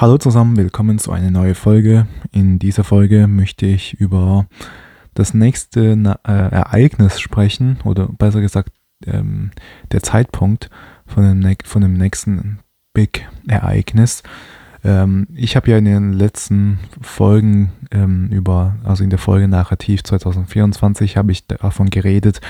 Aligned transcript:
Hallo 0.00 0.16
zusammen, 0.16 0.56
willkommen 0.56 0.98
zu 0.98 1.12
einer 1.12 1.30
neuen 1.30 1.54
Folge. 1.54 2.06
In 2.32 2.58
dieser 2.58 2.84
Folge 2.84 3.26
möchte 3.26 3.66
ich 3.66 4.00
über 4.00 4.46
das 5.12 5.34
nächste 5.34 5.92
äh, 5.92 6.30
Ereignis 6.30 7.20
sprechen 7.20 7.80
oder 7.84 8.08
besser 8.08 8.40
gesagt 8.40 8.72
ähm, 9.04 9.50
der 9.92 10.02
Zeitpunkt 10.02 10.70
von 11.04 11.42
dem, 11.42 11.56
von 11.64 11.82
dem 11.82 11.98
nächsten 11.98 12.60
Big 12.94 13.28
Ereignis. 13.46 14.22
Ähm, 14.82 15.26
ich 15.34 15.54
habe 15.54 15.70
ja 15.70 15.76
in 15.76 15.84
den 15.84 16.14
letzten 16.14 16.78
Folgen 17.02 17.72
ähm, 17.90 18.30
über, 18.30 18.76
also 18.84 19.04
in 19.04 19.10
der 19.10 19.18
Folge 19.18 19.48
Narrativ 19.48 20.02
2024 20.02 21.18
habe 21.18 21.30
ich 21.30 21.46
davon 21.46 21.90
geredet, 21.90 22.40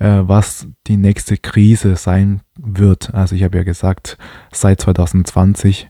äh, 0.00 0.20
was 0.20 0.66
die 0.86 0.98
nächste 0.98 1.38
Krise 1.38 1.96
sein 1.96 2.42
wird. 2.58 3.14
Also 3.14 3.34
ich 3.34 3.42
habe 3.42 3.56
ja 3.56 3.64
gesagt, 3.64 4.18
seit 4.52 4.82
2020 4.82 5.88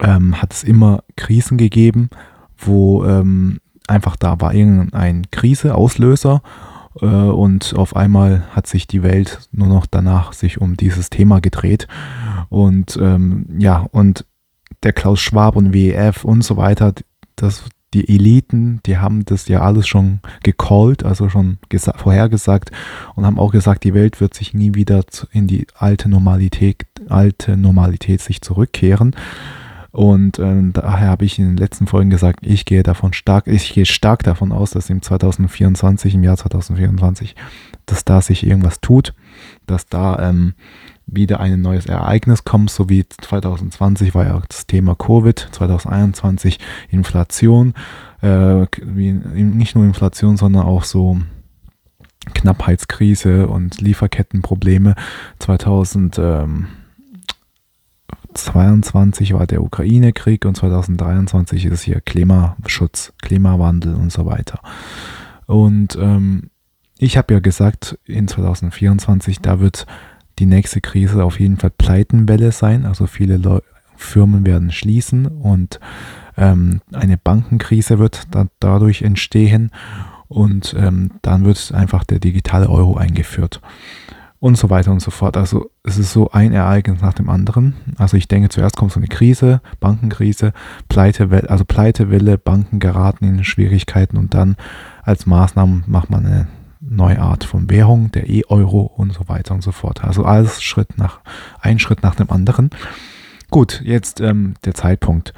ähm, 0.00 0.40
hat 0.40 0.52
es 0.52 0.64
immer 0.64 1.02
Krisen 1.16 1.58
gegeben, 1.58 2.10
wo 2.56 3.04
ähm, 3.04 3.58
einfach 3.86 4.16
da 4.16 4.40
war 4.40 4.54
irgendein 4.54 5.30
Kriseauslöser 5.30 6.42
äh, 7.00 7.06
und 7.06 7.74
auf 7.76 7.96
einmal 7.96 8.44
hat 8.50 8.66
sich 8.66 8.86
die 8.86 9.02
Welt 9.02 9.48
nur 9.52 9.68
noch 9.68 9.86
danach 9.86 10.32
sich 10.32 10.60
um 10.60 10.76
dieses 10.76 11.10
Thema 11.10 11.40
gedreht 11.40 11.88
und 12.48 12.98
ähm, 13.00 13.46
ja 13.58 13.86
und 13.92 14.24
der 14.84 14.92
Klaus 14.92 15.20
Schwab 15.20 15.56
und 15.56 15.72
WEF 15.72 16.24
und 16.24 16.42
so 16.42 16.56
weiter, 16.56 16.92
das, 17.36 17.64
die 17.94 18.08
Eliten, 18.08 18.80
die 18.86 18.98
haben 18.98 19.24
das 19.24 19.48
ja 19.48 19.62
alles 19.62 19.86
schon 19.88 20.20
gecallt, 20.42 21.04
also 21.04 21.28
schon 21.28 21.58
vorhergesagt 21.96 22.70
und 23.14 23.24
haben 23.24 23.38
auch 23.38 23.52
gesagt, 23.52 23.84
die 23.84 23.94
Welt 23.94 24.20
wird 24.20 24.34
sich 24.34 24.52
nie 24.52 24.74
wieder 24.74 25.04
in 25.32 25.46
die 25.46 25.66
alte 25.74 26.08
Normalität, 26.08 26.86
alte 27.08 27.56
Normalität 27.56 28.20
sich 28.20 28.42
zurückkehren. 28.42 29.16
Und 29.94 30.40
ähm, 30.40 30.72
daher 30.72 31.06
habe 31.06 31.24
ich 31.24 31.38
in 31.38 31.46
den 31.46 31.56
letzten 31.56 31.86
Folgen 31.86 32.10
gesagt, 32.10 32.40
ich 32.42 32.64
gehe 32.64 32.82
davon 32.82 33.12
stark, 33.12 33.46
ich 33.46 33.72
gehe 33.72 33.86
stark 33.86 34.24
davon 34.24 34.50
aus, 34.50 34.72
dass 34.72 34.90
im 34.90 35.02
2024, 35.02 36.16
im 36.16 36.24
Jahr 36.24 36.36
2024, 36.36 37.36
dass 37.86 38.04
da 38.04 38.20
sich 38.20 38.44
irgendwas 38.44 38.80
tut, 38.80 39.14
dass 39.68 39.86
da 39.86 40.18
ähm, 40.18 40.54
wieder 41.06 41.38
ein 41.38 41.60
neues 41.60 41.86
Ereignis 41.86 42.42
kommt, 42.42 42.70
so 42.70 42.88
wie 42.88 43.06
2020 43.06 44.16
war 44.16 44.26
ja 44.26 44.42
das 44.48 44.66
Thema 44.66 44.96
Covid, 44.96 45.50
2021 45.52 46.58
Inflation, 46.90 47.74
äh, 48.20 48.66
nicht 48.84 49.76
nur 49.76 49.84
Inflation, 49.84 50.36
sondern 50.36 50.64
auch 50.64 50.82
so 50.82 51.20
Knappheitskrise 52.34 53.46
und 53.46 53.80
Lieferkettenprobleme 53.80 54.96
2000. 55.38 56.18
Ähm, 56.18 56.66
2022 58.34 59.34
war 59.34 59.46
der 59.46 59.62
Ukraine-Krieg 59.62 60.44
und 60.44 60.56
2023 60.56 61.66
ist 61.66 61.82
hier 61.82 62.00
Klimaschutz, 62.00 63.12
Klimawandel 63.22 63.94
und 63.94 64.12
so 64.12 64.26
weiter. 64.26 64.60
Und 65.46 65.96
ähm, 66.00 66.50
ich 66.98 67.16
habe 67.16 67.34
ja 67.34 67.40
gesagt, 67.40 67.98
in 68.04 68.28
2024, 68.28 69.40
da 69.40 69.60
wird 69.60 69.86
die 70.38 70.46
nächste 70.46 70.80
Krise 70.80 71.24
auf 71.24 71.38
jeden 71.38 71.56
Fall 71.56 71.70
Pleitenwelle 71.70 72.52
sein. 72.52 72.86
Also 72.86 73.06
viele 73.06 73.36
Leu 73.36 73.60
Firmen 73.96 74.44
werden 74.44 74.72
schließen 74.72 75.26
und 75.26 75.78
ähm, 76.36 76.80
eine 76.92 77.16
Bankenkrise 77.16 77.98
wird 78.00 78.22
da 78.32 78.48
dadurch 78.58 79.02
entstehen. 79.02 79.70
Und 80.26 80.74
ähm, 80.76 81.12
dann 81.22 81.44
wird 81.44 81.72
einfach 81.72 82.02
der 82.02 82.18
digitale 82.18 82.68
Euro 82.68 82.96
eingeführt 82.96 83.60
und 84.44 84.58
so 84.58 84.68
weiter 84.68 84.92
und 84.92 85.00
so 85.00 85.10
fort. 85.10 85.38
Also 85.38 85.70
es 85.84 85.96
ist 85.96 86.12
so 86.12 86.30
ein 86.30 86.52
Ereignis 86.52 87.00
nach 87.00 87.14
dem 87.14 87.30
anderen. 87.30 87.76
Also 87.96 88.18
ich 88.18 88.28
denke, 88.28 88.50
zuerst 88.50 88.76
kommt 88.76 88.92
so 88.92 89.00
eine 89.00 89.06
Krise, 89.06 89.62
Bankenkrise, 89.80 90.52
Pleite, 90.90 91.46
also 91.48 91.64
Pleitewelle, 91.64 92.36
Banken 92.36 92.78
geraten 92.78 93.24
in 93.24 93.42
Schwierigkeiten 93.42 94.18
und 94.18 94.34
dann 94.34 94.56
als 95.02 95.24
Maßnahmen 95.24 95.84
macht 95.86 96.10
man 96.10 96.26
eine 96.26 96.48
neue 96.78 97.20
Art 97.20 97.44
von 97.44 97.70
Währung, 97.70 98.12
der 98.12 98.28
E-Euro 98.28 98.82
und 98.82 99.14
so 99.14 99.30
weiter 99.30 99.54
und 99.54 99.62
so 99.62 99.72
fort. 99.72 100.04
Also 100.04 100.26
alles 100.26 100.62
Schritt 100.62 100.98
nach, 100.98 101.20
ein 101.62 101.78
Schritt 101.78 102.02
nach 102.02 102.14
dem 102.14 102.30
anderen. 102.30 102.68
Gut, 103.50 103.80
jetzt 103.82 104.20
ähm, 104.20 104.56
der 104.66 104.74
Zeitpunkt. 104.74 105.32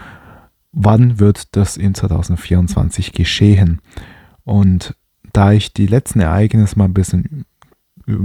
Wann 0.73 1.21
wird 1.21 1.55
das 1.55 1.77
in 1.77 1.95
2024 1.95 3.13
geschehen? 3.13 3.81
Und 4.43 4.97
da 5.33 5.53
ich 5.53 5.73
die 5.73 5.87
letzten 5.87 6.19
Ereignisse 6.19 6.77
mal 6.77 6.87
ein 6.87 6.95
bisschen 6.95 7.45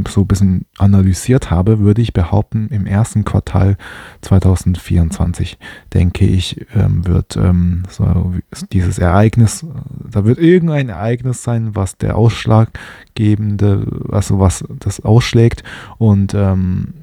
so 0.07 0.21
ein 0.21 0.27
bisschen 0.27 0.65
analysiert 0.77 1.49
habe, 1.49 1.79
würde 1.79 2.01
ich 2.01 2.13
behaupten, 2.13 2.67
im 2.69 2.85
ersten 2.85 3.25
Quartal 3.25 3.77
2024, 4.21 5.57
denke 5.93 6.25
ich, 6.25 6.65
ähm, 6.75 7.05
wird 7.07 7.35
ähm, 7.35 7.83
so 7.89 8.33
dieses 8.71 8.99
Ereignis, 8.99 9.65
da 10.11 10.23
wird 10.25 10.37
irgendein 10.37 10.89
Ereignis 10.89 11.43
sein, 11.43 11.75
was 11.75 11.97
der 11.97 12.15
ausschlaggebende, 12.15 13.87
also 14.11 14.39
was 14.39 14.63
das 14.79 14.99
ausschlägt 14.99 15.63
und 15.97 16.33
ähm, 16.35 16.93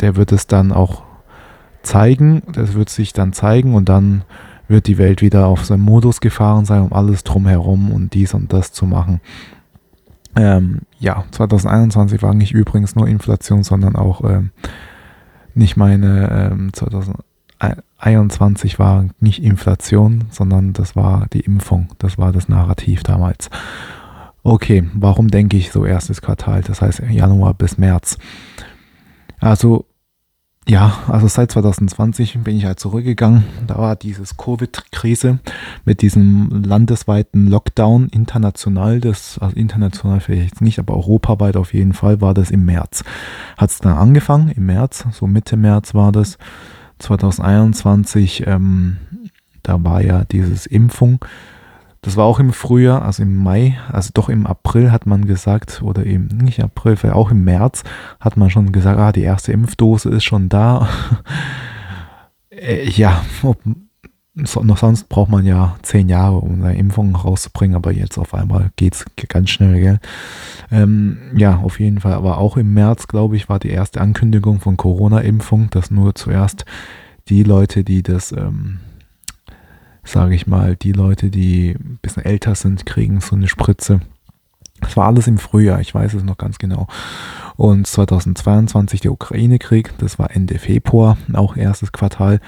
der 0.00 0.16
wird 0.16 0.32
es 0.32 0.48
dann 0.48 0.72
auch 0.72 1.02
zeigen, 1.82 2.42
das 2.52 2.74
wird 2.74 2.88
sich 2.88 3.12
dann 3.12 3.32
zeigen 3.32 3.74
und 3.74 3.88
dann 3.88 4.24
wird 4.68 4.88
die 4.88 4.98
Welt 4.98 5.22
wieder 5.22 5.46
auf 5.46 5.64
seinem 5.64 5.82
Modus 5.82 6.20
gefahren 6.20 6.64
sein, 6.64 6.82
um 6.82 6.92
alles 6.92 7.22
drumherum 7.22 7.92
und 7.92 8.14
dies 8.14 8.34
und 8.34 8.52
das 8.52 8.72
zu 8.72 8.84
machen. 8.84 9.20
Ähm, 10.36 10.82
ja, 10.98 11.24
2021 11.30 12.22
war 12.22 12.34
nicht 12.34 12.52
übrigens 12.52 12.94
nur 12.94 13.08
Inflation, 13.08 13.62
sondern 13.62 13.96
auch 13.96 14.22
ähm, 14.22 14.50
nicht 15.54 15.78
meine 15.78 16.50
ähm, 16.52 16.74
2021 16.74 18.78
war 18.78 19.06
nicht 19.18 19.42
Inflation, 19.42 20.26
sondern 20.30 20.74
das 20.74 20.94
war 20.94 21.26
die 21.32 21.40
Impfung. 21.40 21.88
Das 21.98 22.18
war 22.18 22.32
das 22.32 22.48
Narrativ 22.48 23.02
damals. 23.02 23.48
Okay, 24.42 24.86
warum 24.92 25.28
denke 25.28 25.56
ich 25.56 25.72
so 25.72 25.86
erstes 25.86 26.20
Quartal? 26.20 26.60
Das 26.62 26.82
heißt 26.82 27.00
Januar 27.10 27.54
bis 27.54 27.78
März. 27.78 28.18
Also 29.40 29.86
ja, 30.68 30.98
also 31.06 31.28
seit 31.28 31.52
2020 31.52 32.38
bin 32.42 32.56
ich 32.56 32.64
halt 32.64 32.80
zurückgegangen. 32.80 33.44
Da 33.68 33.78
war 33.78 33.94
dieses 33.94 34.36
Covid-Krise 34.36 35.38
mit 35.84 36.02
diesem 36.02 36.64
landesweiten 36.64 37.46
Lockdown 37.46 38.08
international, 38.08 39.00
das, 39.00 39.38
also 39.38 39.54
international 39.54 40.18
vielleicht 40.18 40.60
nicht, 40.60 40.80
aber 40.80 40.94
europaweit 40.94 41.56
auf 41.56 41.72
jeden 41.72 41.92
Fall 41.92 42.20
war 42.20 42.34
das 42.34 42.50
im 42.50 42.64
März. 42.64 43.04
Hat 43.56 43.70
es 43.70 43.78
dann 43.78 43.96
angefangen, 43.96 44.48
im 44.48 44.66
März, 44.66 45.04
so 45.12 45.28
Mitte 45.28 45.56
März 45.56 45.94
war 45.94 46.10
das. 46.10 46.36
2021, 46.98 48.46
ähm, 48.46 48.96
da 49.62 49.84
war 49.84 50.02
ja 50.02 50.24
dieses 50.24 50.66
Impfung 50.66 51.20
das 52.06 52.16
war 52.16 52.24
auch 52.24 52.38
im 52.38 52.52
Frühjahr, 52.52 53.02
also 53.02 53.24
im 53.24 53.34
Mai, 53.34 53.76
also 53.90 54.10
doch 54.14 54.28
im 54.28 54.46
April 54.46 54.92
hat 54.92 55.06
man 55.06 55.26
gesagt, 55.26 55.82
oder 55.82 56.06
eben 56.06 56.28
nicht 56.28 56.62
April, 56.62 56.94
vielleicht 56.94 57.16
auch 57.16 57.32
im 57.32 57.42
März 57.42 57.82
hat 58.20 58.36
man 58.36 58.48
schon 58.48 58.70
gesagt, 58.70 59.00
ah, 59.00 59.10
die 59.10 59.24
erste 59.24 59.50
Impfdose 59.50 60.10
ist 60.10 60.22
schon 60.22 60.48
da. 60.48 60.88
äh, 62.50 62.88
ja, 62.88 63.24
ob, 63.42 63.58
so, 64.36 64.62
noch 64.62 64.76
sonst 64.76 65.08
braucht 65.08 65.32
man 65.32 65.44
ja 65.44 65.74
zehn 65.82 66.08
Jahre, 66.08 66.36
um 66.36 66.62
eine 66.62 66.78
Impfung 66.78 67.16
rauszubringen, 67.16 67.74
aber 67.74 67.90
jetzt 67.90 68.18
auf 68.18 68.34
einmal 68.34 68.70
geht 68.76 68.94
es 68.94 69.04
ganz 69.26 69.50
schnell, 69.50 69.80
gell? 69.80 69.98
Ähm, 70.70 71.18
ja, 71.34 71.56
auf 71.56 71.80
jeden 71.80 71.98
Fall, 71.98 72.12
aber 72.12 72.38
auch 72.38 72.56
im 72.56 72.72
März, 72.72 73.08
glaube 73.08 73.34
ich, 73.34 73.48
war 73.48 73.58
die 73.58 73.70
erste 73.70 74.00
Ankündigung 74.00 74.60
von 74.60 74.76
Corona-Impfung, 74.76 75.70
dass 75.70 75.90
nur 75.90 76.14
zuerst 76.14 76.66
die 77.28 77.42
Leute, 77.42 77.82
die 77.82 78.04
das 78.04 78.30
ähm, 78.30 78.78
sage 80.06 80.34
ich 80.34 80.46
mal, 80.46 80.76
die 80.76 80.92
Leute, 80.92 81.30
die 81.30 81.70
ein 81.70 81.98
bisschen 82.00 82.24
älter 82.24 82.54
sind, 82.54 82.86
kriegen 82.86 83.20
so 83.20 83.36
eine 83.36 83.48
Spritze. 83.48 84.00
Das 84.80 84.96
war 84.96 85.06
alles 85.06 85.26
im 85.26 85.38
Frühjahr, 85.38 85.80
ich 85.80 85.94
weiß 85.94 86.14
es 86.14 86.22
noch 86.22 86.36
ganz 86.36 86.58
genau. 86.58 86.86
Und 87.56 87.86
2022 87.86 89.00
der 89.00 89.12
Ukraine-Krieg, 89.12 89.94
das 89.98 90.18
war 90.18 90.30
Ende 90.30 90.58
Februar, 90.58 91.16
auch 91.32 91.56
erstes 91.56 91.92
Quartal, 91.92 92.40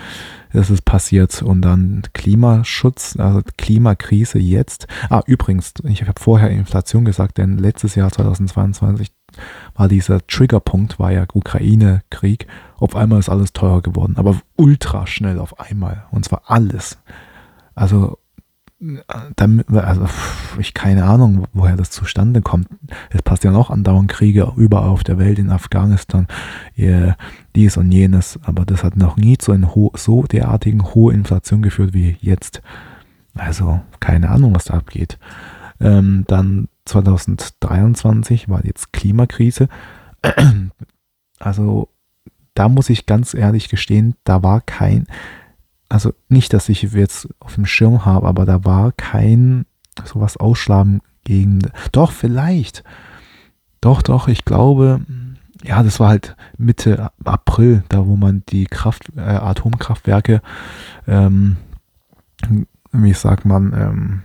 das 0.53 0.69
ist 0.69 0.85
passiert. 0.85 1.41
Und 1.43 1.63
dann 1.63 2.03
Klimaschutz, 2.13 3.17
also 3.19 3.41
Klimakrise 3.57 4.39
jetzt. 4.39 4.87
Ah, 5.09 5.23
übrigens, 5.25 5.73
ich 5.85 6.03
habe 6.03 6.21
vorher 6.21 6.51
Inflation 6.51 7.07
gesagt, 7.07 7.39
denn 7.39 7.57
letztes 7.57 7.95
Jahr 7.95 8.11
2022 8.11 9.09
war 9.75 9.89
dieser 9.89 10.27
Triggerpunkt, 10.27 10.99
war 10.99 11.13
ja 11.13 11.25
Ukraine-Krieg. 11.33 12.47
Auf 12.77 12.95
einmal 12.95 13.21
ist 13.21 13.31
alles 13.31 13.55
teurer 13.55 13.81
geworden, 13.81 14.17
aber 14.19 14.39
ultra 14.57 15.07
schnell 15.07 15.39
auf 15.39 15.59
einmal. 15.59 16.05
Und 16.11 16.27
zwar 16.27 16.43
alles. 16.47 16.99
Also, 17.79 18.19
damit, 19.37 19.71
also 19.71 20.07
ich 20.59 20.73
keine 20.73 21.05
Ahnung, 21.05 21.47
woher 21.53 21.77
das 21.77 21.91
zustande 21.91 22.43
kommt. 22.43 22.69
Es 23.11 23.23
passt 23.23 23.45
ja 23.45 23.51
noch 23.51 23.71
andauernd 23.71 24.09
Kriege 24.11 24.53
überall 24.57 24.89
auf 24.89 25.03
der 25.03 25.19
Welt, 25.19 25.39
in 25.39 25.51
Afghanistan, 25.51 26.29
dies 27.57 27.77
und 27.77 27.91
jenes, 27.91 28.39
aber 28.43 28.65
das 28.65 28.85
hat 28.85 28.97
noch 28.97 29.17
nie 29.17 29.37
zu 29.37 29.53
einer 29.53 29.73
so 29.95 30.23
derartigen 30.25 30.85
hohen 30.95 31.17
Inflation 31.17 31.63
geführt 31.63 31.93
wie 31.93 32.17
jetzt. 32.21 32.63
Also 33.35 33.81
keine 34.01 34.29
Ahnung, 34.31 34.55
was 34.55 34.67
da 34.67 34.75
abgeht. 34.75 35.19
Ähm, 35.81 36.25
dann 36.27 36.69
2023 36.85 38.49
war 38.49 38.65
jetzt 38.65 38.93
Klimakrise. 38.93 39.69
Also 41.41 41.89
da 42.55 42.69
muss 42.69 42.91
ich 42.91 43.07
ganz 43.07 43.35
ehrlich 43.35 43.69
gestehen, 43.69 44.17
da 44.25 44.43
war 44.43 44.61
kein, 44.61 45.07
also 45.89 46.13
nicht, 46.29 46.53
dass 46.53 46.69
ich 46.69 46.83
jetzt 46.83 47.29
auf 47.41 47.55
dem 47.55 47.67
Schirm 47.67 48.05
habe, 48.05 48.27
aber 48.27 48.45
da 48.45 48.65
war 48.65 48.93
kein 48.93 49.67
sowas 50.05 50.37
ausschlagen 50.37 51.01
gegen. 51.25 51.61
Doch, 51.93 52.13
vielleicht. 52.13 52.85
Doch, 53.81 54.03
doch, 54.03 54.29
ich 54.29 54.45
glaube, 54.45 55.01
ja, 55.65 55.83
das 55.83 56.01
war 56.01 56.09
halt 56.09 56.37
Mitte 56.57 57.11
April, 57.25 57.85
da 57.89 58.07
wo 58.07 58.17
man 58.17 58.43
die 58.49 58.67
Kraft, 58.67 59.11
äh, 59.17 59.21
Atomkraftwerke, 59.21 60.41
ähm, 61.07 61.57
wie 62.93 63.13
sagt 63.13 63.45
man, 63.45 63.73
ähm, 63.73 64.23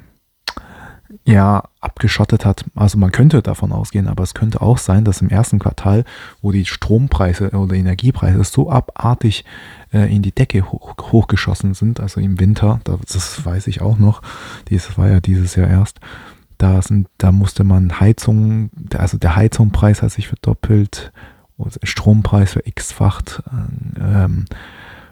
ja, 1.26 1.64
abgeschottet 1.80 2.46
hat. 2.46 2.66
Also 2.76 2.98
man 2.98 3.12
könnte 3.12 3.42
davon 3.42 3.72
ausgehen, 3.72 4.08
aber 4.08 4.24
es 4.24 4.34
könnte 4.34 4.62
auch 4.62 4.78
sein, 4.78 5.06
dass 5.06 5.22
im 5.22 5.30
ersten 5.30 5.60
Quartal, 5.60 6.04
wo 6.42 6.52
die 6.52 6.66
Strompreise 6.66 7.52
oder 7.52 7.76
Energiepreise 7.76 8.44
so 8.44 8.70
abartig 8.70 9.46
äh, 9.94 10.14
in 10.14 10.22
die 10.22 10.34
Decke 10.34 10.70
hoch, 10.72 10.96
hochgeschossen 11.12 11.74
sind, 11.74 12.02
also 12.02 12.20
im 12.20 12.40
Winter, 12.40 12.82
das 12.84 13.46
weiß 13.46 13.68
ich 13.68 13.82
auch 13.82 13.98
noch, 13.98 14.22
das 14.70 14.98
war 14.98 15.10
ja 15.10 15.22
dieses 15.22 15.56
Jahr 15.56 15.70
erst, 15.70 16.00
da, 16.58 16.82
sind, 16.82 17.08
da 17.18 17.32
musste 17.32 17.64
man 17.64 18.00
Heizung, 18.00 18.70
also 18.98 19.18
der 19.18 19.36
Heizungpreis 19.36 20.02
hat 20.02 20.12
sich 20.12 20.28
verdoppelt, 20.28 21.12
Strompreis 21.84 22.54
für 22.54 22.68
x-facht, 22.68 23.44
ähm, 24.00 24.46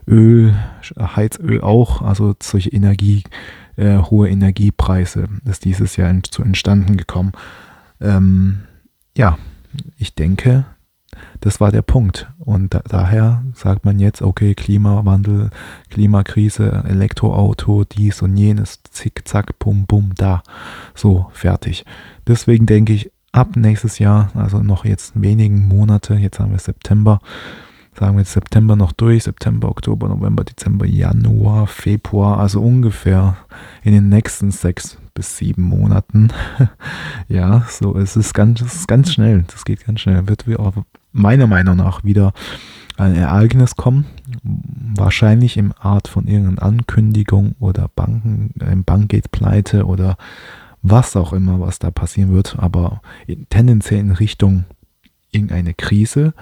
Öl, 0.08 0.56
Heizöl 1.00 1.62
auch, 1.62 2.02
also 2.02 2.36
solche 2.42 2.72
Energie, 2.72 3.24
äh, 3.82 3.98
hohe 3.98 4.30
Energiepreise 4.30 5.28
ist 5.46 5.66
dieses 5.66 5.96
Jahr 5.98 6.14
zu 6.24 6.44
entstanden 6.44 6.98
gekommen. 6.98 7.32
Ähm, 8.00 8.62
ja, 9.18 9.38
ich 9.98 10.14
denke, 10.14 10.66
das 11.40 11.60
war 11.60 11.72
der 11.72 11.82
Punkt. 11.82 12.32
Und 12.38 12.74
da, 12.74 12.82
daher 12.88 13.44
sagt 13.56 13.84
man 13.84 14.00
jetzt, 14.00 14.22
okay, 14.22 14.54
Klimawandel, 14.54 15.50
Klimakrise, 15.90 16.84
Elektroauto, 16.88 17.84
dies 17.84 18.22
und 18.22 18.38
jenes, 18.38 18.82
zick, 18.92 19.28
zack, 19.28 19.58
bum, 19.58 19.86
bum, 19.88 20.12
da. 20.16 20.44
So, 20.94 21.28
fertig. 21.34 21.84
Deswegen 22.28 22.68
denke 22.68 22.94
ich, 22.94 23.12
ab 23.32 23.56
nächstes 23.56 23.98
Jahr, 23.98 24.30
also 24.36 24.60
noch 24.60 24.86
jetzt 24.86 25.20
wenigen 25.20 25.68
Monate, 25.68 26.16
jetzt 26.16 26.40
haben 26.40 26.52
wir 26.52 26.60
September, 26.60 27.20
sagen 27.94 28.16
wir 28.16 28.22
jetzt 28.22 28.34
September 28.34 28.76
noch 28.76 28.92
durch, 28.92 29.24
September, 29.24 29.70
Oktober, 29.70 30.08
November, 30.08 30.44
Dezember, 30.44 30.86
Januar, 30.86 31.68
Februar, 31.68 32.40
also 32.40 32.62
ungefähr 32.62 33.38
in 33.84 33.94
den 33.94 34.10
nächsten 34.10 34.52
sechs 34.52 34.98
bis 35.14 35.38
sieben 35.38 35.64
Monaten. 35.64 36.30
ja, 37.28 37.66
so 37.70 37.98
es 37.98 38.16
ist 38.16 38.34
ganz, 38.34 38.62
es 38.62 38.76
ist 38.76 38.88
ganz 38.88 39.12
schnell, 39.12 39.44
das 39.48 39.66
geht 39.66 39.86
ganz 39.86 40.02
schnell. 40.02 40.28
Wird 40.28 40.46
meiner 41.12 41.48
Meinung 41.48 41.78
nach 41.78 42.04
wieder 42.04 42.34
ein 42.98 43.16
Ereignis 43.16 43.76
kommen, 43.76 44.06
wahrscheinlich 44.44 45.58
im 45.58 45.74
Art 45.80 46.08
von 46.08 46.28
irgendeiner 46.28 46.64
Ankündigung 46.64 47.56
oder 47.60 47.90
Banken, 47.94 48.54
ein 48.60 48.84
Bank 48.84 49.10
geht 49.10 49.32
pleite 49.32 49.86
oder 49.86 50.18
was 50.82 51.16
auch 51.16 51.34
immer, 51.34 51.60
was 51.60 51.80
da 51.80 51.92
passieren 51.92 52.34
wird, 52.34 52.58
aber 52.58 53.02
tendenziell 53.50 54.00
in 54.00 54.12
Richtung 54.12 54.66
irgendeine 55.32 55.74
Krise 55.74 56.34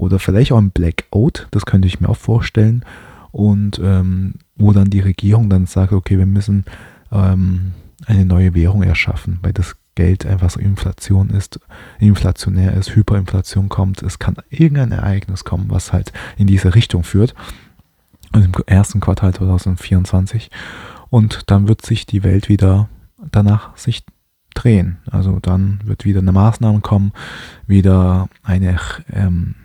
oder 0.00 0.18
vielleicht 0.18 0.52
auch 0.52 0.58
ein 0.58 0.70
Blackout, 0.70 1.46
das 1.50 1.66
könnte 1.66 1.86
ich 1.86 2.00
mir 2.00 2.08
auch 2.08 2.16
vorstellen. 2.16 2.84
Und 3.32 3.78
ähm, 3.82 4.34
wo 4.56 4.72
dann 4.72 4.90
die 4.90 5.00
Regierung 5.00 5.50
dann 5.50 5.66
sagt, 5.66 5.92
okay, 5.92 6.18
wir 6.18 6.26
müssen 6.26 6.64
ähm, 7.12 7.72
eine 8.06 8.24
neue 8.24 8.54
Währung 8.54 8.82
erschaffen, 8.82 9.38
weil 9.42 9.52
das 9.52 9.76
Geld 9.94 10.24
einfach 10.24 10.50
so 10.50 10.58
Inflation 10.58 11.30
ist, 11.30 11.60
inflationär 11.98 12.74
ist, 12.74 12.94
Hyperinflation 12.96 13.68
kommt. 13.68 14.02
Es 14.02 14.18
kann 14.18 14.36
irgendein 14.48 14.92
Ereignis 14.92 15.44
kommen, 15.44 15.66
was 15.68 15.92
halt 15.92 16.12
in 16.38 16.46
diese 16.46 16.74
Richtung 16.74 17.04
führt. 17.04 17.34
Also 18.32 18.46
im 18.46 18.54
ersten 18.66 19.00
Quartal 19.00 19.34
2024. 19.34 20.50
Und 21.10 21.50
dann 21.50 21.68
wird 21.68 21.84
sich 21.84 22.06
die 22.06 22.22
Welt 22.22 22.48
wieder 22.48 22.88
danach 23.30 23.76
sich 23.76 24.04
drehen. 24.54 24.98
Also 25.10 25.38
dann 25.40 25.80
wird 25.84 26.04
wieder 26.06 26.20
eine 26.20 26.32
Maßnahme 26.32 26.80
kommen, 26.80 27.12
wieder 27.66 28.28
eine 28.42 28.78
ähm, 29.12 29.56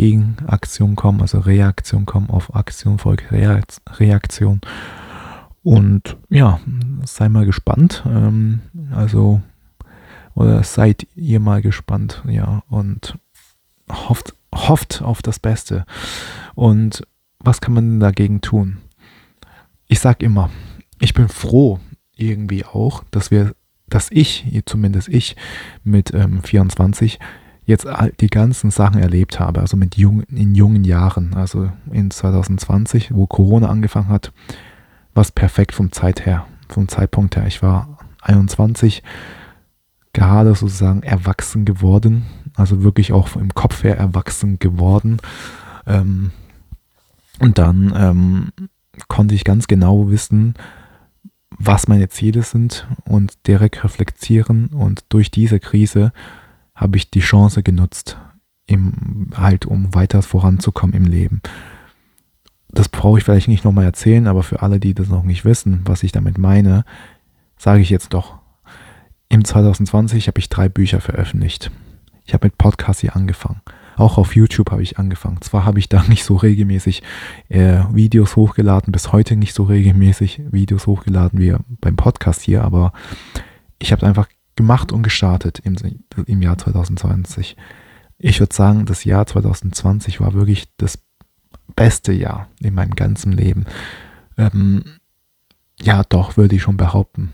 Gegenaktion 0.00 0.96
kommen, 0.96 1.20
also 1.20 1.40
Reaktion 1.40 2.06
kommen 2.06 2.30
auf 2.30 2.54
Aktion 2.54 2.96
folgt 2.96 3.30
Reaktion. 3.30 4.62
Und 5.62 6.16
ja, 6.30 6.58
sei 7.04 7.28
mal 7.28 7.44
gespannt. 7.44 8.02
Ähm, 8.06 8.60
also, 8.92 9.42
oder 10.34 10.62
seid 10.62 11.06
ihr 11.16 11.38
mal 11.38 11.60
gespannt, 11.60 12.22
ja, 12.26 12.62
und 12.70 13.18
hofft, 13.90 14.34
hofft 14.54 15.02
auf 15.02 15.20
das 15.20 15.38
Beste. 15.38 15.84
Und 16.54 17.06
was 17.38 17.60
kann 17.60 17.74
man 17.74 18.00
dagegen 18.00 18.40
tun? 18.40 18.78
Ich 19.86 20.00
sag 20.00 20.22
immer, 20.22 20.48
ich 20.98 21.12
bin 21.12 21.28
froh 21.28 21.78
irgendwie 22.16 22.64
auch, 22.64 23.04
dass 23.10 23.30
wir, 23.30 23.54
dass 23.86 24.10
ich, 24.10 24.62
zumindest 24.64 25.08
ich, 25.08 25.36
mit 25.84 26.14
ähm, 26.14 26.42
24 26.42 27.18
jetzt 27.70 27.86
die 28.20 28.28
ganzen 28.28 28.70
Sachen 28.70 29.00
erlebt 29.00 29.40
habe, 29.40 29.60
also 29.60 29.76
mit 29.76 29.96
jung, 29.96 30.22
in 30.24 30.54
jungen 30.54 30.84
Jahren, 30.84 31.34
also 31.34 31.70
in 31.90 32.10
2020, 32.10 33.14
wo 33.14 33.26
Corona 33.26 33.68
angefangen 33.68 34.08
hat, 34.08 34.32
war 35.14 35.22
es 35.22 35.32
perfekt 35.32 35.72
vom 35.72 35.92
Zeit 35.92 36.26
her, 36.26 36.46
vom 36.68 36.88
Zeitpunkt 36.88 37.36
her. 37.36 37.46
Ich 37.46 37.62
war 37.62 37.98
21, 38.20 39.02
gerade 40.12 40.54
sozusagen 40.54 41.02
erwachsen 41.02 41.64
geworden, 41.64 42.26
also 42.56 42.82
wirklich 42.82 43.12
auch 43.12 43.36
im 43.36 43.54
Kopf 43.54 43.84
her 43.84 43.96
erwachsen 43.96 44.58
geworden. 44.58 45.18
Ähm, 45.86 46.32
und 47.38 47.58
dann 47.58 47.92
ähm, 47.96 48.52
konnte 49.08 49.34
ich 49.34 49.44
ganz 49.44 49.66
genau 49.66 50.10
wissen, 50.10 50.54
was 51.58 51.88
meine 51.88 52.08
Ziele 52.08 52.42
sind 52.42 52.86
und 53.04 53.46
direkt 53.46 53.82
reflektieren 53.84 54.68
und 54.68 55.04
durch 55.08 55.30
diese 55.30 55.60
Krise 55.60 56.12
habe 56.80 56.96
ich 56.96 57.10
die 57.10 57.20
Chance 57.20 57.62
genutzt, 57.62 58.16
im, 58.66 59.28
halt 59.36 59.66
um 59.66 59.94
weiter 59.94 60.22
voranzukommen 60.22 60.96
im 60.96 61.04
Leben. 61.04 61.42
Das 62.68 62.88
brauche 62.88 63.18
ich 63.18 63.24
vielleicht 63.24 63.48
nicht 63.48 63.64
nochmal 63.64 63.84
erzählen, 63.84 64.26
aber 64.26 64.42
für 64.42 64.62
alle, 64.62 64.80
die 64.80 64.94
das 64.94 65.08
noch 65.08 65.24
nicht 65.24 65.44
wissen, 65.44 65.82
was 65.84 66.02
ich 66.02 66.12
damit 66.12 66.38
meine, 66.38 66.84
sage 67.58 67.82
ich 67.82 67.90
jetzt 67.90 68.14
doch. 68.14 68.38
Im 69.28 69.44
2020 69.44 70.26
habe 70.26 70.38
ich 70.38 70.48
drei 70.48 70.68
Bücher 70.68 71.00
veröffentlicht. 71.00 71.70
Ich 72.24 72.32
habe 72.32 72.46
mit 72.46 72.56
Podcast 72.56 73.00
hier 73.00 73.14
angefangen. 73.14 73.60
Auch 73.96 74.16
auf 74.16 74.34
YouTube 74.34 74.70
habe 74.70 74.82
ich 74.82 74.98
angefangen. 74.98 75.42
Zwar 75.42 75.66
habe 75.66 75.78
ich 75.78 75.88
da 75.88 76.02
nicht 76.08 76.24
so 76.24 76.36
regelmäßig 76.36 77.02
äh, 77.48 77.80
Videos 77.92 78.36
hochgeladen, 78.36 78.92
bis 78.92 79.12
heute 79.12 79.36
nicht 79.36 79.52
so 79.52 79.64
regelmäßig 79.64 80.40
Videos 80.50 80.86
hochgeladen 80.86 81.38
wie 81.38 81.54
beim 81.80 81.96
Podcast 81.96 82.40
hier, 82.40 82.64
aber 82.64 82.92
ich 83.78 83.92
habe 83.92 84.06
einfach 84.06 84.28
gemacht 84.60 84.92
und 84.92 85.02
gestartet 85.02 85.60
im, 85.64 85.76
im 86.26 86.42
Jahr 86.42 86.58
2020. 86.58 87.56
Ich 88.18 88.40
würde 88.40 88.54
sagen, 88.54 88.84
das 88.84 89.04
Jahr 89.04 89.26
2020 89.26 90.20
war 90.20 90.34
wirklich 90.34 90.68
das 90.76 90.98
beste 91.74 92.12
Jahr 92.12 92.48
in 92.60 92.74
meinem 92.74 92.94
ganzen 92.94 93.32
Leben. 93.32 93.64
Ähm, 94.36 94.84
ja, 95.80 96.02
doch, 96.06 96.36
würde 96.36 96.56
ich 96.56 96.62
schon 96.62 96.76
behaupten. 96.76 97.32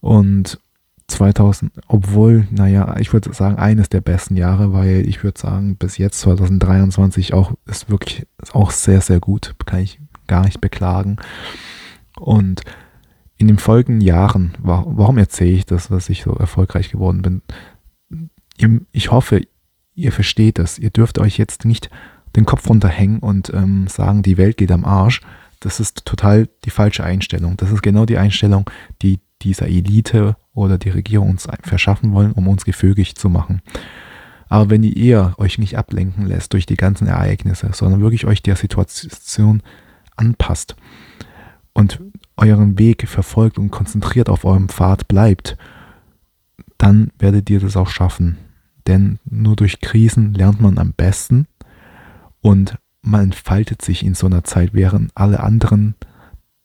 Und 0.00 0.60
2000, 1.08 1.72
obwohl, 1.88 2.46
naja, 2.50 2.96
ich 2.98 3.14
würde 3.14 3.32
sagen, 3.32 3.56
eines 3.56 3.88
der 3.88 4.02
besten 4.02 4.36
Jahre, 4.36 4.74
weil 4.74 5.08
ich 5.08 5.24
würde 5.24 5.40
sagen, 5.40 5.76
bis 5.76 5.96
jetzt 5.96 6.20
2023 6.20 7.32
auch 7.32 7.54
ist 7.64 7.88
wirklich 7.88 8.26
auch 8.52 8.72
sehr, 8.72 9.00
sehr 9.00 9.20
gut. 9.20 9.54
Kann 9.64 9.80
ich 9.80 10.00
gar 10.26 10.44
nicht 10.44 10.60
beklagen. 10.60 11.16
Und 12.18 12.60
in 13.42 13.48
den 13.48 13.58
folgenden 13.58 14.00
Jahren, 14.00 14.52
warum 14.62 15.18
erzähle 15.18 15.50
ich 15.50 15.66
das, 15.66 15.88
dass 15.88 16.08
ich 16.08 16.22
so 16.22 16.32
erfolgreich 16.32 16.92
geworden 16.92 17.22
bin? 17.22 17.42
Ich 18.92 19.10
hoffe, 19.10 19.42
ihr 19.96 20.12
versteht 20.12 20.60
das. 20.60 20.78
Ihr 20.78 20.90
dürft 20.90 21.18
euch 21.18 21.38
jetzt 21.38 21.64
nicht 21.64 21.90
den 22.36 22.46
Kopf 22.46 22.68
runterhängen 22.70 23.18
und 23.18 23.52
ähm, 23.52 23.88
sagen, 23.88 24.22
die 24.22 24.38
Welt 24.38 24.58
geht 24.58 24.70
am 24.70 24.84
Arsch. 24.84 25.22
Das 25.58 25.80
ist 25.80 26.04
total 26.04 26.48
die 26.64 26.70
falsche 26.70 27.02
Einstellung. 27.02 27.56
Das 27.56 27.72
ist 27.72 27.82
genau 27.82 28.06
die 28.06 28.16
Einstellung, 28.16 28.70
die 29.02 29.18
dieser 29.42 29.66
Elite 29.66 30.36
oder 30.54 30.78
die 30.78 30.90
Regierung 30.90 31.30
uns 31.30 31.48
verschaffen 31.64 32.12
wollen, 32.12 32.32
um 32.32 32.46
uns 32.46 32.64
gefügig 32.64 33.16
zu 33.16 33.28
machen. 33.28 33.60
Aber 34.48 34.70
wenn 34.70 34.84
ihr 34.84 35.34
euch 35.36 35.58
nicht 35.58 35.76
ablenken 35.76 36.26
lässt 36.26 36.52
durch 36.52 36.66
die 36.66 36.76
ganzen 36.76 37.08
Ereignisse, 37.08 37.70
sondern 37.72 38.02
wirklich 38.02 38.24
euch 38.24 38.40
der 38.40 38.54
Situation 38.54 39.64
anpasst 40.14 40.76
und 41.72 42.00
euren 42.42 42.78
Weg 42.78 43.08
verfolgt 43.08 43.58
und 43.58 43.70
konzentriert 43.70 44.28
auf 44.28 44.44
eurem 44.44 44.68
Pfad 44.68 45.08
bleibt, 45.08 45.56
dann 46.78 47.12
werdet 47.18 47.48
ihr 47.50 47.60
das 47.60 47.76
auch 47.76 47.88
schaffen. 47.88 48.38
Denn 48.86 49.18
nur 49.24 49.56
durch 49.56 49.80
Krisen 49.80 50.34
lernt 50.34 50.60
man 50.60 50.78
am 50.78 50.92
besten 50.92 51.46
und 52.40 52.78
man 53.02 53.24
entfaltet 53.24 53.82
sich 53.82 54.04
in 54.04 54.14
so 54.14 54.26
einer 54.26 54.44
Zeit, 54.44 54.74
während 54.74 55.10
alle 55.14 55.40
anderen 55.40 55.94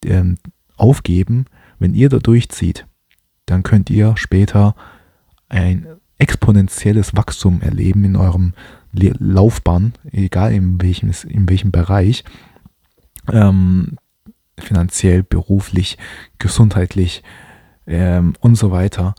ähm, 0.06 0.38
aufgeben. 0.76 1.46
Wenn 1.80 1.94
ihr 1.94 2.10
da 2.10 2.18
durchzieht, 2.18 2.88
dann 3.46 3.64
könnt 3.64 3.90
ihr 3.90 4.18
später 4.18 4.76
ein 5.50 5.88
exponentielles 6.18 7.16
Wachstum 7.16 7.62
erleben 7.62 8.04
in 8.04 8.16
eurem 8.16 8.54
Laufbahn, 8.92 9.94
egal 10.12 10.54
in 10.54 10.82
welchem, 10.82 11.12
in 11.28 11.48
welchem 11.48 11.72
Bereich. 11.72 12.24
Ähm, 13.32 13.98
finanziell, 14.60 15.24
beruflich, 15.24 15.98
gesundheitlich 16.40 17.24
ähm, 17.86 18.34
und 18.40 18.56
so 18.56 18.72
weiter. 18.72 19.16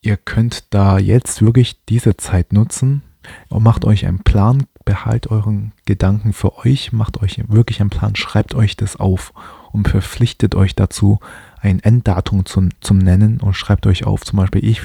Ihr 0.00 0.16
könnt 0.16 0.72
da 0.74 0.98
jetzt 0.98 1.42
wirklich 1.42 1.84
diese 1.86 2.16
Zeit 2.16 2.52
nutzen 2.52 3.02
macht 3.50 3.84
euch 3.84 4.06
einen 4.06 4.20
Plan, 4.20 4.66
behalt 4.84 5.28
euren 5.28 5.72
Gedanken 5.84 6.32
für 6.32 6.58
euch, 6.58 6.92
macht 6.92 7.22
euch 7.22 7.42
wirklich 7.48 7.80
einen 7.80 7.90
Plan, 7.90 8.16
schreibt 8.16 8.54
euch 8.54 8.76
das 8.76 8.96
auf 8.96 9.32
und 9.72 9.88
verpflichtet 9.88 10.54
euch 10.54 10.74
dazu, 10.74 11.18
ein 11.60 11.80
Enddatum 11.80 12.46
zum, 12.46 12.70
zum 12.80 12.98
Nennen 12.98 13.40
und 13.40 13.54
schreibt 13.54 13.86
euch 13.86 14.04
auf, 14.04 14.24
zum 14.24 14.38
Beispiel 14.38 14.64
ich 14.64 14.82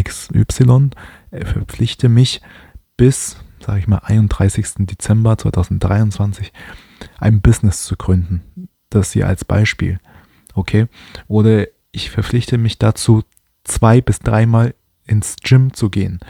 XY 0.00 0.90
äh, 1.30 1.44
verpflichte 1.44 2.08
mich 2.08 2.42
bis, 2.96 3.36
sage 3.64 3.78
ich 3.78 3.88
mal, 3.88 3.98
31. 3.98 4.86
Dezember 4.86 5.38
2023 5.38 6.52
ein 7.18 7.40
Business 7.40 7.84
zu 7.84 7.96
gründen. 7.96 8.68
Das 8.90 9.12
hier 9.12 9.26
als 9.26 9.44
Beispiel. 9.44 9.98
Okay? 10.54 10.86
Oder 11.28 11.66
ich 11.92 12.10
verpflichte 12.10 12.58
mich 12.58 12.78
dazu, 12.78 13.22
zwei 13.64 14.00
bis 14.00 14.18
dreimal 14.18 14.74
ins 15.06 15.36
Gym 15.42 15.72
zu 15.72 15.90
gehen, 15.90 16.20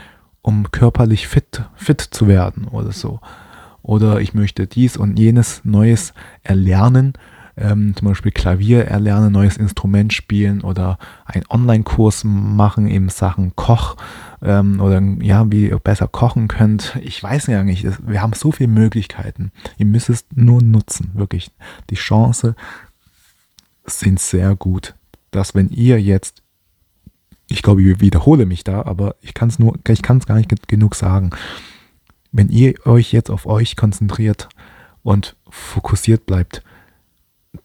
um 0.43 0.71
körperlich 0.71 1.29
fit, 1.29 1.65
fit 1.75 2.01
zu 2.01 2.29
werden 2.29 2.67
oder 2.69 2.93
so. 2.93 3.21
Oder 3.83 4.21
ich 4.21 4.35
möchte 4.35 4.67
dies 4.67 4.97
und 4.97 5.19
jenes 5.19 5.65
Neues 5.65 6.13
erlernen, 6.43 7.15
ähm, 7.57 7.95
zum 7.97 8.09
Beispiel 8.09 8.33
Klavier 8.33 8.85
erlernen, 8.85 9.33
neues 9.33 9.57
Instrument 9.57 10.13
spielen 10.13 10.61
oder 10.61 10.99
einen 11.25 11.45
Online-Kurs 11.49 12.25
machen 12.25 12.87
in 12.87 13.09
Sachen 13.09 13.57
Koch 13.57 13.97
ähm, 14.43 14.81
oder 14.81 15.01
ja, 15.21 15.51
wie 15.51 15.69
ihr 15.69 15.79
besser 15.79 16.09
kochen 16.09 16.49
könnt. 16.49 16.99
Ich 17.03 17.23
weiß 17.23 17.47
ja 17.47 17.63
nicht, 17.63 17.87
wir 18.07 18.23
haben 18.23 18.33
so 18.33 18.53
viele 18.53 18.69
Möglichkeiten. 18.69 19.53
Ihr 19.79 19.87
müsst 19.87 20.11
es 20.11 20.27
nur 20.35 20.63
nutzen, 20.63 21.11
wirklich. 21.15 21.51
Die 21.91 21.97
Chance 21.97 22.55
sind 23.85 24.21
sehr 24.21 24.57
gut, 24.57 24.95
dass 25.31 25.55
wenn 25.55 25.71
ihr 25.71 26.01
jetzt 26.01 26.43
ich 27.49 27.63
glaube, 27.63 27.83
ich 27.83 28.01
wiederhole 28.01 28.45
mich 28.45 28.65
da, 28.65 28.83
aber 28.83 29.15
ich 29.21 29.33
kann 29.33 29.49
es 29.49 29.59
nur, 29.59 29.79
ich 29.89 30.03
kann 30.03 30.19
es 30.19 30.27
gar 30.27 30.37
nicht 30.37 30.69
genug 30.69 30.97
sagen. 30.97 31.31
Wenn 32.33 32.49
ihr 32.49 32.75
euch 32.87 33.13
jetzt 33.13 33.31
auf 33.31 33.47
euch 33.47 33.77
konzentriert 33.77 34.49
und 35.05 35.37
fokussiert 35.49 36.27
bleibt, 36.27 36.65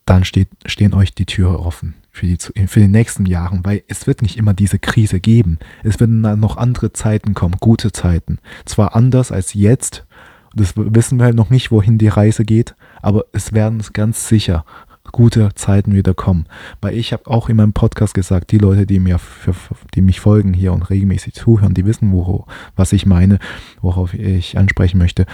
dann 0.06 0.24
steht, 0.24 0.50
stehen 0.68 0.94
euch 0.94 1.16
die 1.16 1.26
Türe 1.26 1.60
offen 1.60 1.96
für 2.12 2.26
die, 2.28 2.38
für 2.68 2.80
die 2.82 2.88
nächsten 2.88 3.26
Jahren, 3.26 3.64
weil 3.64 3.84
es 3.88 4.06
wird 4.06 4.22
nicht 4.22 4.38
immer 4.38 4.54
diese 4.54 4.80
Krise 4.80 5.20
geben. 5.20 5.60
Es 5.84 6.00
werden 6.00 6.22
dann 6.22 6.40
noch 6.40 6.58
andere 6.58 6.94
Zeiten 6.94 7.34
kommen, 7.34 7.56
gute 7.60 7.92
Zeiten. 7.92 8.40
Zwar 8.66 8.96
anders 8.96 9.32
als 9.32 9.54
jetzt, 9.54 10.06
das 10.54 10.74
wissen 10.76 11.18
wir 11.18 11.26
halt 11.26 11.36
noch 11.36 11.50
nicht, 11.50 11.72
wohin 11.72 11.98
die 11.98 12.10
Reise 12.10 12.44
geht, 12.44 12.76
aber 13.02 13.26
es 13.32 13.54
werden 13.54 13.82
ganz 13.94 14.28
sicher 14.28 14.66
gute 15.12 15.50
Zeiten 15.56 15.94
wieder 15.94 16.14
kommen. 16.14 16.46
Weil 16.82 16.96
ich 16.96 17.14
habe 17.14 17.28
auch 17.28 17.50
in 17.50 17.58
meinem 17.58 17.74
Podcast 17.74 18.14
gesagt, 18.14 18.52
die 18.52 18.58
Leute, 18.58 18.86
die 18.86 19.00
mir 19.00 19.18
für, 19.18 19.56
die 19.96 20.02
mich 20.02 20.20
folgen 20.20 20.54
hier 20.54 20.74
und 20.74 20.90
regelmäßig 20.90 21.34
zuhören, 21.34 21.74
die 21.74 21.86
wissen, 21.86 22.12
wo, 22.12 22.46
was 22.76 22.94
ich 22.94 23.06
meine, 23.06 23.40
worauf 23.82 24.14
ich 24.14 24.58
ansprechen 24.58 24.98
möchte. 24.98 25.26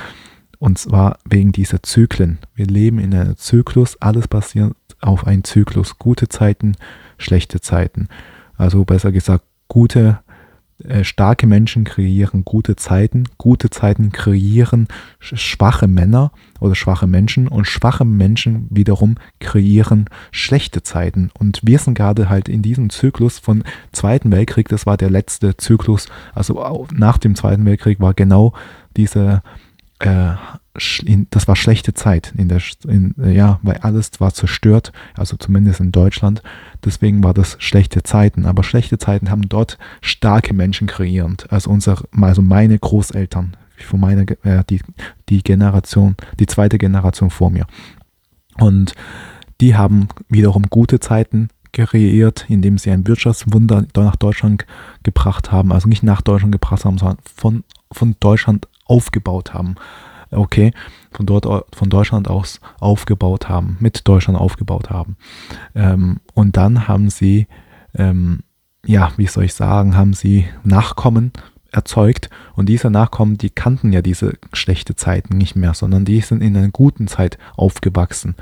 Und 0.59 0.77
zwar 0.77 1.19
wegen 1.25 1.51
dieser 1.51 1.83
Zyklen. 1.83 2.39
Wir 2.55 2.65
leben 2.65 2.99
in 2.99 3.13
einem 3.13 3.37
Zyklus, 3.37 4.01
alles 4.01 4.27
basiert 4.27 4.75
auf 5.01 5.27
einem 5.27 5.43
Zyklus. 5.43 5.97
Gute 5.99 6.29
Zeiten, 6.29 6.75
schlechte 7.17 7.61
Zeiten. 7.61 8.07
Also 8.57 8.85
besser 8.85 9.11
gesagt, 9.11 9.45
gute, 9.67 10.19
äh, 10.83 11.03
starke 11.03 11.47
Menschen 11.47 11.85
kreieren 11.85 12.45
gute 12.45 12.75
Zeiten. 12.75 13.23
Gute 13.37 13.69
Zeiten 13.69 14.11
kreieren 14.11 14.87
schwache 15.19 15.87
Männer 15.87 16.31
oder 16.59 16.75
schwache 16.75 17.07
Menschen 17.07 17.47
und 17.47 17.65
schwache 17.65 18.05
Menschen 18.05 18.67
wiederum 18.69 19.15
kreieren 19.39 20.05
schlechte 20.31 20.83
Zeiten. 20.83 21.31
Und 21.37 21.61
wir 21.63 21.79
sind 21.79 21.95
gerade 21.95 22.29
halt 22.29 22.47
in 22.47 22.61
diesem 22.61 22.91
Zyklus 22.91 23.39
von 23.39 23.63
Zweiten 23.91 24.31
Weltkrieg, 24.31 24.69
das 24.69 24.85
war 24.85 24.97
der 24.97 25.09
letzte 25.09 25.57
Zyklus, 25.57 26.07
also 26.35 26.87
nach 26.93 27.17
dem 27.17 27.35
Zweiten 27.35 27.65
Weltkrieg 27.65 27.99
war 27.99 28.13
genau 28.13 28.53
diese 28.95 29.41
äh, 29.99 30.33
das 31.31 31.47
war 31.47 31.55
schlechte 31.55 31.93
Zeit 31.93 32.33
in 32.37 32.49
der, 32.49 32.61
in, 32.87 33.15
ja, 33.17 33.59
weil 33.63 33.77
alles 33.77 34.11
war 34.19 34.33
zerstört, 34.33 34.91
also 35.15 35.37
zumindest 35.37 35.79
in 35.79 35.91
Deutschland. 35.91 36.43
Deswegen 36.85 37.23
war 37.23 37.33
das 37.33 37.57
schlechte 37.59 38.03
Zeiten. 38.03 38.45
Aber 38.45 38.63
schlechte 38.63 38.97
Zeiten 38.97 39.31
haben 39.31 39.49
dort 39.49 39.77
starke 40.01 40.53
Menschen 40.53 40.87
kreiert. 40.87 41.51
Also 41.51 41.71
unser, 41.71 42.03
also 42.21 42.41
meine 42.41 42.77
Großeltern, 42.77 43.57
von 43.77 43.99
meiner, 43.99 44.23
äh, 44.43 44.63
die, 44.69 44.81
die 45.29 45.43
Generation, 45.43 46.15
die 46.39 46.47
zweite 46.47 46.77
Generation 46.77 47.29
vor 47.29 47.49
mir. 47.49 47.65
Und 48.59 48.93
die 49.61 49.75
haben 49.75 50.07
wiederum 50.29 50.63
gute 50.69 50.99
Zeiten 50.99 51.49
kreiert, 51.71 52.45
indem 52.49 52.77
sie 52.77 52.91
ein 52.91 53.07
Wirtschaftswunder 53.07 53.85
nach 53.95 54.15
Deutschland 54.15 54.65
gebracht 55.03 55.51
haben. 55.51 55.71
Also 55.71 55.87
nicht 55.87 56.03
nach 56.03 56.21
Deutschland 56.21 56.51
gebracht 56.51 56.85
haben, 56.85 56.97
sondern 56.97 57.17
von, 57.35 57.63
von 57.91 58.15
Deutschland 58.19 58.67
aufgebaut 58.85 59.53
haben. 59.53 59.75
Okay, 60.31 60.71
von 61.11 61.25
dort, 61.25 61.45
von 61.75 61.89
Deutschland 61.89 62.27
aus 62.27 62.59
aufgebaut 62.79 63.49
haben, 63.49 63.77
mit 63.79 64.07
Deutschland 64.07 64.39
aufgebaut 64.39 64.89
haben. 64.89 65.17
Ähm, 65.75 66.19
und 66.33 66.57
dann 66.57 66.87
haben 66.87 67.09
sie, 67.09 67.47
ähm, 67.95 68.39
ja, 68.85 69.11
wie 69.17 69.27
soll 69.27 69.45
ich 69.45 69.53
sagen, 69.53 69.95
haben 69.95 70.13
sie 70.13 70.45
Nachkommen 70.63 71.31
erzeugt 71.71 72.29
und 72.55 72.67
diese 72.67 72.89
Nachkommen, 72.89 73.37
die 73.37 73.49
kannten 73.49 73.91
ja 73.91 74.01
diese 74.01 74.33
schlechte 74.53 74.95
Zeiten 74.95 75.37
nicht 75.37 75.55
mehr, 75.55 75.73
sondern 75.73 76.05
die 76.05 76.21
sind 76.21 76.41
in 76.41 76.55
einer 76.55 76.69
guten 76.69 77.07
Zeit 77.07 77.37
aufgewachsen. 77.55 78.35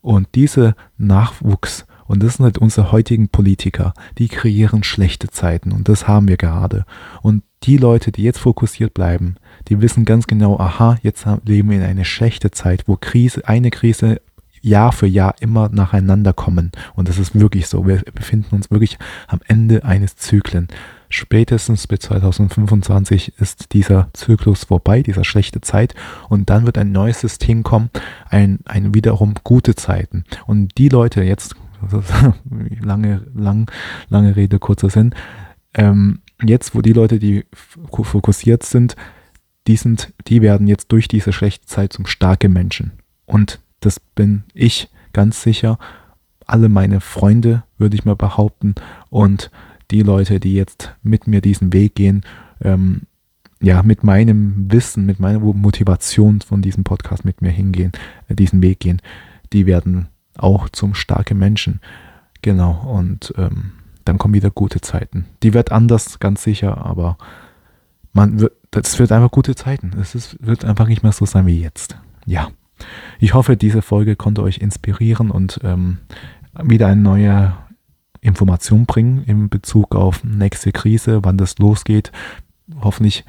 Und 0.00 0.28
diese 0.34 0.74
Nachwuchs, 0.98 1.86
und 2.06 2.22
das 2.22 2.34
sind 2.34 2.44
halt 2.44 2.58
unsere 2.58 2.92
heutigen 2.92 3.28
Politiker, 3.28 3.94
die 4.18 4.28
kreieren 4.28 4.84
schlechte 4.84 5.28
Zeiten 5.28 5.72
und 5.72 5.88
das 5.88 6.06
haben 6.06 6.28
wir 6.28 6.36
gerade. 6.36 6.84
Und 7.22 7.42
die 7.64 7.76
Leute, 7.78 8.12
die 8.12 8.22
jetzt 8.22 8.38
fokussiert 8.38 8.94
bleiben, 8.94 9.36
die 9.68 9.80
wissen 9.80 10.04
ganz 10.04 10.26
genau, 10.26 10.58
aha, 10.58 10.98
jetzt 11.02 11.26
leben 11.44 11.70
wir 11.70 11.78
in 11.78 11.84
einer 11.84 12.04
schlechten 12.04 12.52
Zeit, 12.52 12.84
wo 12.86 12.96
Krise, 12.96 13.46
eine 13.48 13.70
Krise 13.70 14.20
Jahr 14.60 14.92
für 14.92 15.06
Jahr 15.06 15.34
immer 15.40 15.68
nacheinander 15.68 16.32
kommen. 16.32 16.72
Und 16.94 17.08
das 17.08 17.18
ist 17.18 17.38
wirklich 17.38 17.66
so. 17.66 17.86
Wir 17.86 18.02
befinden 18.14 18.54
uns 18.54 18.70
wirklich 18.70 18.98
am 19.28 19.40
Ende 19.46 19.84
eines 19.84 20.16
Zyklen. 20.16 20.68
Spätestens 21.10 21.86
bis 21.86 22.00
2025 22.00 23.34
ist 23.38 23.74
dieser 23.74 24.08
Zyklus 24.14 24.64
vorbei, 24.64 25.02
dieser 25.02 25.24
schlechte 25.24 25.60
Zeit. 25.60 25.94
Und 26.30 26.48
dann 26.48 26.64
wird 26.64 26.78
ein 26.78 26.92
neues 26.92 27.20
System 27.20 27.62
kommen, 27.62 27.90
ein, 28.30 28.60
ein 28.64 28.94
wiederum 28.94 29.34
gute 29.44 29.74
Zeiten. 29.74 30.24
Und 30.46 30.78
die 30.78 30.88
Leute 30.88 31.22
jetzt, 31.22 31.54
lange, 32.80 33.26
lang, 33.34 33.70
lange 34.08 34.34
Rede, 34.34 34.58
kurzer 34.58 34.88
Sinn, 34.88 35.14
ähm, 35.74 36.20
jetzt, 36.42 36.74
wo 36.74 36.82
die 36.82 36.92
Leute, 36.92 37.18
die 37.18 37.44
fokussiert 38.02 38.62
sind, 38.62 38.96
die 39.66 39.76
sind, 39.76 40.12
die 40.26 40.42
werden 40.42 40.66
jetzt 40.66 40.92
durch 40.92 41.08
diese 41.08 41.32
schlechte 41.32 41.66
Zeit 41.66 41.92
zum 41.92 42.06
starken 42.06 42.52
Menschen. 42.52 42.92
Und 43.24 43.60
das 43.80 44.00
bin 44.00 44.44
ich 44.52 44.90
ganz 45.12 45.42
sicher. 45.42 45.78
Alle 46.46 46.68
meine 46.68 47.00
Freunde, 47.00 47.64
würde 47.78 47.96
ich 47.96 48.04
mal 48.04 48.16
behaupten. 48.16 48.74
Und 49.08 49.50
die 49.90 50.02
Leute, 50.02 50.40
die 50.40 50.54
jetzt 50.54 50.94
mit 51.02 51.26
mir 51.26 51.40
diesen 51.40 51.72
Weg 51.72 51.94
gehen, 51.94 52.24
ähm, 52.60 53.02
ja, 53.60 53.82
mit 53.82 54.04
meinem 54.04 54.70
Wissen, 54.70 55.06
mit 55.06 55.20
meiner 55.20 55.38
Motivation 55.38 56.42
von 56.42 56.60
diesem 56.60 56.84
Podcast 56.84 57.24
mit 57.24 57.40
mir 57.40 57.50
hingehen, 57.50 57.92
äh, 58.28 58.34
diesen 58.34 58.62
Weg 58.62 58.80
gehen, 58.80 59.00
die 59.52 59.64
werden 59.64 60.08
auch 60.36 60.68
zum 60.68 60.94
starken 60.94 61.38
Menschen. 61.38 61.80
Genau. 62.42 62.72
Und 62.86 63.32
ähm, 63.38 63.72
dann 64.04 64.18
kommen 64.18 64.34
wieder 64.34 64.50
gute 64.50 64.80
Zeiten. 64.80 65.26
Die 65.42 65.54
wird 65.54 65.72
anders, 65.72 66.18
ganz 66.18 66.42
sicher, 66.42 66.84
aber 66.84 67.16
man 68.12 68.40
wird, 68.40 68.52
das 68.70 68.98
wird 68.98 69.12
einfach 69.12 69.30
gute 69.30 69.54
Zeiten. 69.54 69.92
Es 70.00 70.14
ist, 70.14 70.36
wird 70.44 70.64
einfach 70.64 70.88
nicht 70.88 71.02
mehr 71.02 71.12
so 71.12 71.26
sein 71.26 71.46
wie 71.46 71.60
jetzt. 71.60 71.96
Ja. 72.26 72.48
Ich 73.20 73.34
hoffe, 73.34 73.56
diese 73.56 73.82
Folge 73.82 74.16
konnte 74.16 74.42
euch 74.42 74.58
inspirieren 74.58 75.30
und 75.30 75.60
ähm, 75.62 75.98
wieder 76.62 76.88
eine 76.88 77.00
neue 77.00 77.54
Information 78.20 78.86
bringen 78.86 79.22
in 79.24 79.48
Bezug 79.48 79.94
auf 79.94 80.24
nächste 80.24 80.72
Krise, 80.72 81.20
wann 81.22 81.36
das 81.36 81.58
losgeht. 81.58 82.10
Hoffentlich 82.80 83.24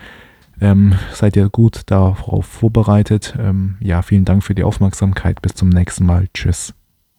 ähm, 0.62 0.94
seid 1.12 1.36
ihr 1.36 1.50
gut 1.50 1.82
darauf 1.88 2.46
vorbereitet. 2.46 3.36
Ähm, 3.38 3.78
ja, 3.80 4.02
vielen 4.02 4.26
Dank 4.26 4.44
für 4.44 4.56
die 4.56 4.64
Aufmerksamkeit. 4.64 5.42
Bis 5.42 5.54
zum 5.54 5.70
nächsten 5.70 6.06
Mal. 6.06 6.28
Tschüss. 6.34 6.74